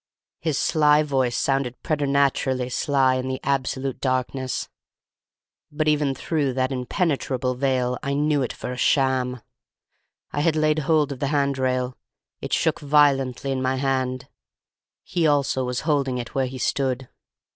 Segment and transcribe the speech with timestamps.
[0.39, 4.67] "His sly voice sounded preternaturally sly in the absolute darkness,
[5.71, 9.41] but even through that impenetrable veil I knew it for a sham.
[10.31, 11.99] I had laid hold of the hand rail.
[12.41, 14.27] It shook violently in my hand;
[15.03, 17.07] he also was holding it where he stood.